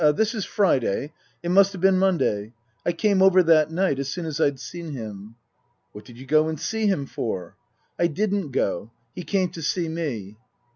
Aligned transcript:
This 0.15 0.33
is 0.33 0.45
Friday. 0.45 1.13
It 1.43 1.49
must 1.51 1.73
have 1.73 1.81
been 1.83 1.99
Monday. 1.99 2.53
I 2.83 2.91
came 2.91 3.21
over 3.21 3.43
that 3.43 3.69
night, 3.69 3.99
as 3.99 4.09
soon 4.09 4.25
as 4.25 4.41
I'd 4.41 4.59
seen 4.59 4.93
him." 4.93 5.35
%" 5.61 5.69
What 5.91 6.05
did 6.05 6.17
you 6.17 6.25
go 6.25 6.47
and 6.47 6.59
see 6.59 6.87
him 6.87 7.05
for?"" 7.05 7.55
I 7.99 8.07
didn't 8.07 8.49
go. 8.49 8.89
He 9.13 9.21
came 9.21 9.49
to 9.49 9.61
see 9.61 9.89
me." 9.89 10.37